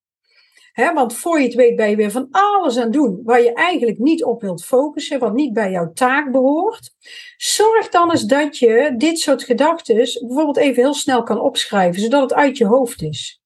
want 0.75 1.15
voor 1.15 1.39
je 1.39 1.45
het 1.45 1.55
weet 1.55 1.77
ben 1.77 1.91
je 1.91 1.97
weer 1.97 2.11
van 2.11 2.29
alles 2.31 2.79
aan 2.79 2.91
doen 2.91 3.21
waar 3.25 3.43
je 3.43 3.53
eigenlijk 3.53 3.99
niet 3.99 4.25
op 4.25 4.41
wilt 4.41 4.65
focussen, 4.65 5.19
wat 5.19 5.35
niet 5.35 5.53
bij 5.53 5.71
jouw 5.71 5.93
taak 5.93 6.33
behoort. 6.33 6.91
Zorg 7.37 7.89
dan 7.89 8.11
eens 8.11 8.25
dat 8.25 8.59
je 8.59 8.95
dit 8.97 9.19
soort 9.19 9.43
gedachten 9.43 9.95
bijvoorbeeld 9.95 10.57
even 10.57 10.83
heel 10.83 10.95
snel 10.95 11.23
kan 11.23 11.41
opschrijven, 11.41 12.03
zodat 12.03 12.23
het 12.23 12.35
uit 12.35 12.59
je 12.59 12.67
hoofd 12.67 13.03
is. 13.03 13.41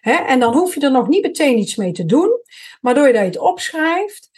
en 0.00 0.40
dan 0.40 0.54
hoef 0.54 0.74
je 0.74 0.80
er 0.80 0.90
nog 0.90 1.08
niet 1.08 1.22
meteen 1.22 1.58
iets 1.58 1.76
mee 1.76 1.92
te 1.92 2.04
doen, 2.04 2.30
maar 2.80 2.94
doordat 2.94 3.20
je 3.20 3.26
het 3.26 3.38
opschrijft, 3.38 4.30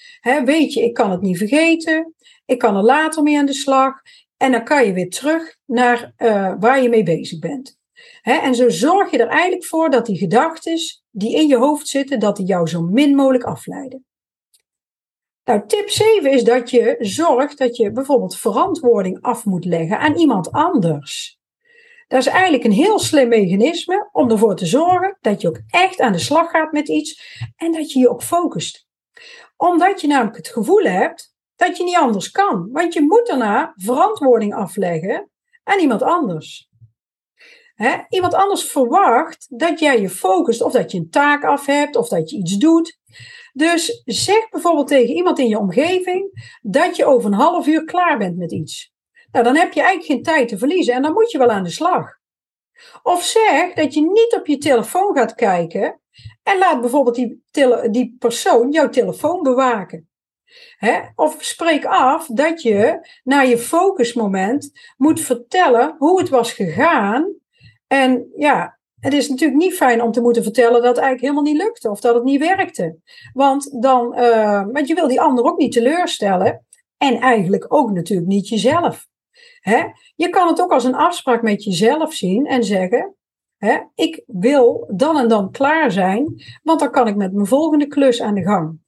weet 0.44 0.72
je, 0.72 0.82
ik 0.82 0.94
kan 0.94 1.10
het 1.10 1.20
niet 1.20 1.38
vergeten, 1.38 2.14
ik 2.46 2.58
kan 2.58 2.76
er 2.76 2.82
later 2.82 3.22
mee 3.22 3.38
aan 3.38 3.46
de 3.46 3.52
slag 3.52 3.92
en 4.36 4.52
dan 4.52 4.64
kan 4.64 4.86
je 4.86 4.92
weer 4.92 5.10
terug 5.10 5.56
naar 5.66 6.12
uh, 6.18 6.54
waar 6.58 6.82
je 6.82 6.88
mee 6.88 7.02
bezig 7.02 7.38
bent. 7.38 7.78
en 8.22 8.54
zo 8.54 8.68
zorg 8.68 9.10
je 9.10 9.18
er 9.18 9.28
eigenlijk 9.28 9.64
voor 9.64 9.90
dat 9.90 10.06
die 10.06 10.16
gedachten 10.16 10.78
die 11.10 11.34
in 11.34 11.46
je 11.46 11.56
hoofd 11.56 11.88
zitten, 11.88 12.18
dat 12.18 12.36
die 12.36 12.46
jou 12.46 12.68
zo 12.68 12.82
min 12.82 13.14
mogelijk 13.14 13.44
afleiden. 13.44 14.04
Nou, 15.44 15.66
tip 15.66 15.88
7 15.88 16.32
is 16.32 16.44
dat 16.44 16.70
je 16.70 16.96
zorgt 16.98 17.58
dat 17.58 17.76
je 17.76 17.92
bijvoorbeeld 17.92 18.36
verantwoording 18.36 19.22
af 19.22 19.44
moet 19.44 19.64
leggen 19.64 19.98
aan 19.98 20.16
iemand 20.16 20.52
anders. 20.52 21.38
Dat 22.08 22.20
is 22.20 22.26
eigenlijk 22.26 22.64
een 22.64 22.72
heel 22.72 22.98
slim 22.98 23.28
mechanisme 23.28 24.08
om 24.12 24.30
ervoor 24.30 24.56
te 24.56 24.66
zorgen 24.66 25.16
dat 25.20 25.40
je 25.40 25.48
ook 25.48 25.60
echt 25.68 26.00
aan 26.00 26.12
de 26.12 26.18
slag 26.18 26.50
gaat 26.50 26.72
met 26.72 26.88
iets 26.88 27.38
en 27.56 27.72
dat 27.72 27.92
je 27.92 27.98
je 27.98 28.08
ook 28.08 28.22
focust. 28.22 28.88
Omdat 29.56 30.00
je 30.00 30.06
namelijk 30.06 30.36
het 30.36 30.48
gevoel 30.48 30.82
hebt 30.82 31.34
dat 31.56 31.76
je 31.76 31.84
niet 31.84 31.96
anders 31.96 32.30
kan, 32.30 32.68
want 32.72 32.94
je 32.94 33.00
moet 33.00 33.26
daarna 33.26 33.72
verantwoording 33.76 34.54
afleggen 34.54 35.30
aan 35.62 35.78
iemand 35.78 36.02
anders. 36.02 36.69
Iemand 38.08 38.34
anders 38.34 38.62
verwacht 38.64 39.46
dat 39.48 39.78
jij 39.78 40.00
je 40.00 40.08
focust 40.08 40.62
of 40.62 40.72
dat 40.72 40.92
je 40.92 40.98
een 40.98 41.10
taak 41.10 41.44
af 41.44 41.66
hebt 41.66 41.96
of 41.96 42.08
dat 42.08 42.30
je 42.30 42.36
iets 42.36 42.56
doet. 42.56 42.98
Dus 43.52 44.02
zeg 44.04 44.48
bijvoorbeeld 44.48 44.88
tegen 44.88 45.14
iemand 45.14 45.38
in 45.38 45.48
je 45.48 45.58
omgeving 45.58 46.54
dat 46.62 46.96
je 46.96 47.04
over 47.04 47.26
een 47.26 47.38
half 47.38 47.66
uur 47.66 47.84
klaar 47.84 48.18
bent 48.18 48.36
met 48.36 48.52
iets. 48.52 48.92
Nou, 49.32 49.44
dan 49.44 49.56
heb 49.56 49.72
je 49.72 49.80
eigenlijk 49.80 50.12
geen 50.12 50.34
tijd 50.34 50.48
te 50.48 50.58
verliezen 50.58 50.94
en 50.94 51.02
dan 51.02 51.12
moet 51.12 51.30
je 51.30 51.38
wel 51.38 51.50
aan 51.50 51.64
de 51.64 51.70
slag. 51.70 52.18
Of 53.02 53.24
zeg 53.24 53.72
dat 53.72 53.94
je 53.94 54.00
niet 54.00 54.34
op 54.38 54.46
je 54.46 54.58
telefoon 54.58 55.16
gaat 55.16 55.34
kijken 55.34 56.00
en 56.42 56.58
laat 56.58 56.80
bijvoorbeeld 56.80 57.16
die, 57.16 57.42
die 57.90 58.16
persoon 58.18 58.70
jouw 58.70 58.88
telefoon 58.88 59.42
bewaken. 59.42 60.08
Of 61.14 61.36
spreek 61.38 61.84
af 61.84 62.26
dat 62.26 62.62
je 62.62 63.08
na 63.24 63.40
je 63.40 63.58
focusmoment 63.58 64.70
moet 64.96 65.20
vertellen 65.20 65.94
hoe 65.98 66.18
het 66.18 66.28
was 66.28 66.52
gegaan 66.52 67.39
en 67.92 68.30
ja, 68.36 68.78
het 69.00 69.12
is 69.12 69.28
natuurlijk 69.28 69.60
niet 69.60 69.74
fijn 69.74 70.02
om 70.02 70.12
te 70.12 70.20
moeten 70.20 70.42
vertellen 70.42 70.82
dat 70.82 70.96
het 70.96 71.04
eigenlijk 71.04 71.20
helemaal 71.20 71.42
niet 71.42 71.62
lukte 71.62 71.90
of 71.90 72.00
dat 72.00 72.14
het 72.14 72.24
niet 72.24 72.40
werkte. 72.40 72.96
Want, 73.32 73.82
dan, 73.82 74.18
uh, 74.18 74.64
want 74.72 74.88
je 74.88 74.94
wil 74.94 75.08
die 75.08 75.20
ander 75.20 75.44
ook 75.44 75.58
niet 75.58 75.72
teleurstellen. 75.72 76.66
En 76.96 77.20
eigenlijk 77.20 77.74
ook 77.74 77.90
natuurlijk 77.90 78.28
niet 78.28 78.48
jezelf. 78.48 79.06
Hè? 79.60 79.84
Je 80.14 80.28
kan 80.28 80.48
het 80.48 80.60
ook 80.60 80.72
als 80.72 80.84
een 80.84 80.94
afspraak 80.94 81.42
met 81.42 81.64
jezelf 81.64 82.14
zien 82.14 82.46
en 82.46 82.64
zeggen: 82.64 83.14
hè, 83.56 83.78
Ik 83.94 84.22
wil 84.26 84.92
dan 84.96 85.18
en 85.18 85.28
dan 85.28 85.50
klaar 85.50 85.92
zijn, 85.92 86.42
want 86.62 86.80
dan 86.80 86.90
kan 86.90 87.08
ik 87.08 87.16
met 87.16 87.32
mijn 87.32 87.46
volgende 87.46 87.86
klus 87.86 88.22
aan 88.22 88.34
de 88.34 88.42
gang. 88.42 88.78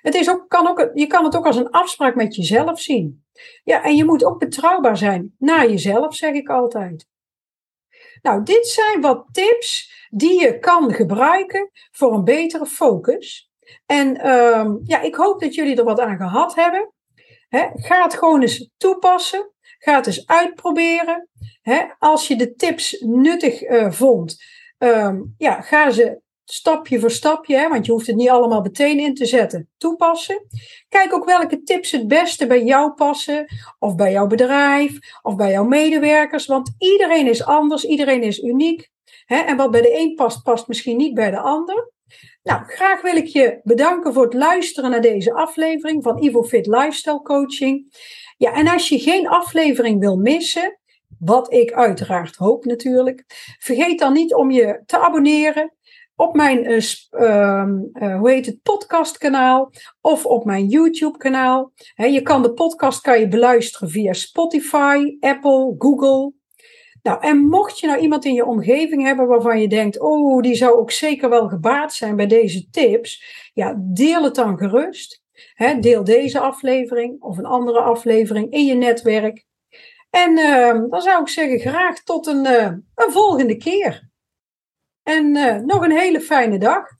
Het 0.00 0.14
is 0.14 0.30
ook, 0.30 0.48
kan 0.48 0.68
ook, 0.68 0.90
je 0.94 1.06
kan 1.06 1.24
het 1.24 1.36
ook 1.36 1.46
als 1.46 1.56
een 1.56 1.70
afspraak 1.70 2.14
met 2.14 2.34
jezelf 2.34 2.80
zien. 2.80 3.24
Ja, 3.64 3.82
en 3.82 3.96
je 3.96 4.04
moet 4.04 4.24
ook 4.24 4.38
betrouwbaar 4.38 4.96
zijn 4.96 5.34
naar 5.38 5.70
jezelf, 5.70 6.14
zeg 6.14 6.34
ik 6.34 6.48
altijd. 6.48 7.09
Nou, 8.22 8.42
dit 8.42 8.66
zijn 8.66 9.00
wat 9.00 9.26
tips 9.32 9.92
die 10.10 10.40
je 10.40 10.58
kan 10.58 10.92
gebruiken 10.92 11.70
voor 11.90 12.14
een 12.14 12.24
betere 12.24 12.66
focus. 12.66 13.50
En 13.86 14.28
um, 14.30 14.80
ja, 14.84 15.00
ik 15.00 15.14
hoop 15.14 15.40
dat 15.40 15.54
jullie 15.54 15.76
er 15.76 15.84
wat 15.84 16.00
aan 16.00 16.16
gehad 16.16 16.54
hebben. 16.54 16.92
ga 17.74 18.02
het 18.02 18.14
gewoon 18.14 18.40
eens 18.42 18.70
toepassen. 18.76 19.52
Ga 19.78 19.94
het 19.94 20.06
eens 20.06 20.26
uitproberen. 20.26 21.28
als 21.98 22.28
je 22.28 22.36
de 22.36 22.54
tips 22.54 23.00
nuttig 23.00 23.62
uh, 23.62 23.90
vond, 23.90 24.36
um, 24.78 25.34
ja, 25.38 25.60
ga 25.60 25.90
ze 25.90 26.20
stapje 26.52 27.00
voor 27.00 27.10
stapje, 27.10 27.56
hè, 27.56 27.68
want 27.68 27.86
je 27.86 27.92
hoeft 27.92 28.06
het 28.06 28.16
niet 28.16 28.28
allemaal 28.28 28.60
meteen 28.60 28.98
in 28.98 29.14
te 29.14 29.26
zetten, 29.26 29.68
toepassen. 29.78 30.46
Kijk 30.88 31.14
ook 31.14 31.24
welke 31.24 31.62
tips 31.62 31.90
het 31.90 32.08
beste 32.08 32.46
bij 32.46 32.64
jou 32.64 32.92
passen, 32.92 33.46
of 33.78 33.94
bij 33.94 34.12
jouw 34.12 34.26
bedrijf, 34.26 34.98
of 35.22 35.36
bij 35.36 35.50
jouw 35.50 35.64
medewerkers, 35.64 36.46
want 36.46 36.74
iedereen 36.78 37.26
is 37.26 37.44
anders, 37.44 37.84
iedereen 37.84 38.22
is 38.22 38.42
uniek. 38.42 38.90
Hè, 39.24 39.36
en 39.36 39.56
wat 39.56 39.70
bij 39.70 39.82
de 39.82 39.98
een 39.98 40.14
past, 40.14 40.42
past 40.42 40.68
misschien 40.68 40.96
niet 40.96 41.14
bij 41.14 41.30
de 41.30 41.38
ander. 41.38 41.92
Nou, 42.42 42.64
graag 42.64 43.02
wil 43.02 43.16
ik 43.16 43.26
je 43.26 43.60
bedanken 43.62 44.12
voor 44.12 44.24
het 44.24 44.34
luisteren 44.34 44.90
naar 44.90 45.00
deze 45.00 45.32
aflevering 45.32 46.02
van 46.02 46.22
Ivo 46.22 46.42
Fit 46.42 46.66
Lifestyle 46.66 47.22
Coaching. 47.22 47.94
Ja, 48.36 48.52
en 48.52 48.68
als 48.68 48.88
je 48.88 48.98
geen 48.98 49.28
aflevering 49.28 50.00
wil 50.00 50.16
missen, 50.16 50.78
wat 51.18 51.52
ik 51.52 51.72
uiteraard 51.72 52.36
hoop 52.36 52.64
natuurlijk, 52.64 53.24
vergeet 53.58 53.98
dan 53.98 54.12
niet 54.12 54.34
om 54.34 54.50
je 54.50 54.82
te 54.86 54.98
abonneren 54.98 55.74
op 56.20 56.34
mijn 56.34 56.70
uh, 56.70 56.78
uh, 58.02 58.18
hoe 58.18 58.30
heet 58.30 58.46
het, 58.46 58.62
podcastkanaal 58.62 59.72
of 60.00 60.26
op 60.26 60.44
mijn 60.44 60.66
YouTube 60.66 61.18
kanaal. 61.18 61.72
je 61.94 62.20
kan 62.22 62.42
de 62.42 62.52
podcast 62.52 63.00
kan 63.00 63.20
je 63.20 63.28
beluisteren 63.28 63.90
via 63.90 64.12
Spotify, 64.12 65.16
Apple, 65.20 65.74
Google. 65.78 66.32
Nou, 67.02 67.20
en 67.20 67.38
mocht 67.38 67.78
je 67.78 67.86
nou 67.86 68.00
iemand 68.00 68.24
in 68.24 68.34
je 68.34 68.44
omgeving 68.44 69.02
hebben 69.02 69.26
waarvan 69.26 69.60
je 69.60 69.68
denkt, 69.68 70.00
oh, 70.00 70.42
die 70.42 70.54
zou 70.54 70.78
ook 70.78 70.90
zeker 70.90 71.28
wel 71.28 71.48
gebaat 71.48 71.92
zijn 71.92 72.16
bij 72.16 72.26
deze 72.26 72.70
tips, 72.70 73.24
ja, 73.54 73.74
deel 73.78 74.22
het 74.22 74.34
dan 74.34 74.58
gerust. 74.58 75.22
deel 75.80 76.04
deze 76.04 76.40
aflevering 76.40 77.22
of 77.22 77.38
een 77.38 77.46
andere 77.46 77.80
aflevering 77.80 78.52
in 78.52 78.64
je 78.64 78.74
netwerk. 78.74 79.44
En 80.10 80.38
uh, 80.38 80.90
dan 80.90 81.00
zou 81.00 81.20
ik 81.20 81.28
zeggen, 81.28 81.58
graag 81.58 82.02
tot 82.02 82.26
een, 82.26 82.44
uh, 82.46 82.64
een 82.94 83.12
volgende 83.12 83.56
keer. 83.56 84.09
En 85.02 85.36
uh, 85.36 85.56
nog 85.56 85.84
een 85.84 85.98
hele 85.98 86.20
fijne 86.20 86.58
dag. 86.58 86.99